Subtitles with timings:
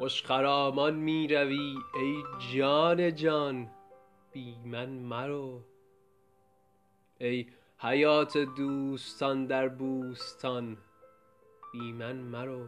[0.00, 2.22] خوش خرامان می روی ای
[2.52, 3.70] جان جان
[4.32, 5.60] بی من مرو.
[7.18, 7.46] ای
[7.78, 10.76] حیات دوستان در بوستان
[11.72, 12.66] بی من مرو.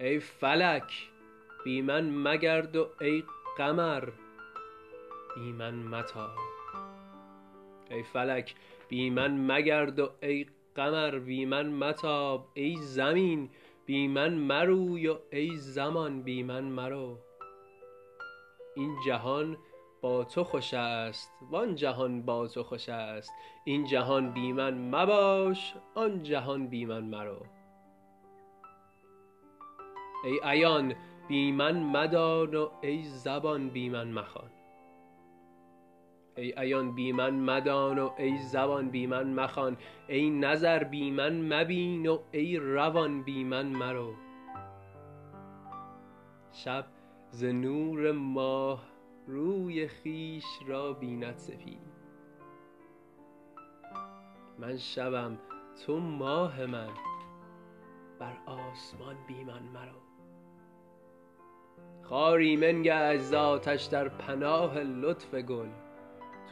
[0.00, 1.08] ای فلک
[1.64, 3.24] بی من مگرد و ای
[3.58, 4.08] قمر
[5.34, 6.36] بی من متاب
[7.90, 8.54] ای فلک
[8.88, 13.50] بی من مگرد و ای قمر بی من متاب ای زمین
[13.86, 17.18] بی من مروی و ای زمان بی من مرو.
[18.76, 19.56] این جهان
[20.00, 23.32] با تو خوش است وآن جهان با تو خوش است.
[23.64, 27.46] این جهان بی من مباش آن جهان بی من مرو.
[30.24, 30.94] ای عیان
[31.28, 34.55] بی من مدان و ای زبان بی من مخوان.
[36.36, 39.76] ای عیان بی من مدان و ای زبان بی من مخوان.
[40.08, 44.14] ای نظر بی من مبین و ای روان بی من مرو.
[46.52, 46.86] شب
[47.30, 48.84] ز نور ماه
[49.26, 51.96] روی خویش را بیند سپید.
[54.58, 55.38] من شبم
[55.86, 56.90] تو ماه من
[58.18, 60.00] بر آسمان بی من مرو.
[62.02, 65.68] خار ایمن گشت ز آتش در پناه لطف گل.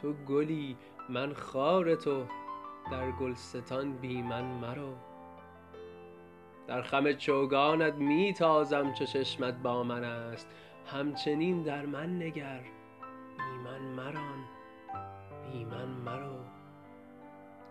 [0.05, 0.77] تو گلی
[1.09, 2.25] من خار تو
[2.91, 4.93] در گلستان بی من مرو.
[6.67, 10.47] در خم چوگانت می تازم چو چشمت با من است
[10.85, 12.59] همچنین در من نگر
[13.37, 14.45] بی من مران
[15.51, 16.37] بی من مرو.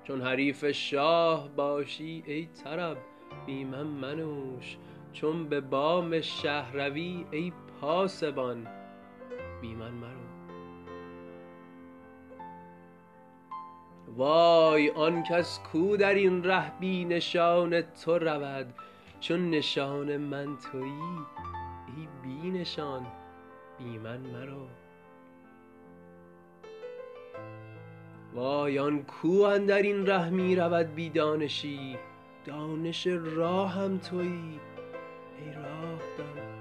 [0.05, 2.97] چون حریف شاه باشی ای طرب
[3.47, 4.77] بی من منوش
[5.13, 8.67] چون به بام شه روی ای پاسبان
[9.61, 10.34] بی من مرو.
[14.17, 18.75] وای آن کس کو در این ره بی نشان تو رود
[19.21, 21.19] چون نشان من تویی
[21.97, 23.07] ای بی نشان
[23.79, 24.67] بی من مرو.
[28.35, 31.97] وای آن کو اندر این ره می رود بی دانشی
[32.45, 34.61] دانش راهم تویی
[35.39, 36.54] ای راه دان.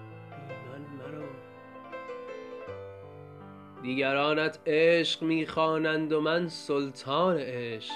[3.84, 7.94] دیگرانت عشق می خوانند و من سلطان عشق.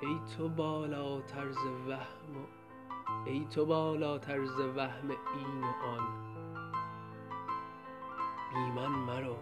[0.00, 1.52] ای تو بالاتر
[4.44, 6.34] ز وهم این و آن.
[8.54, 9.36] بی من مرو.